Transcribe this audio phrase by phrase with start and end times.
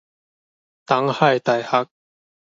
[0.87, 1.91] 東海大學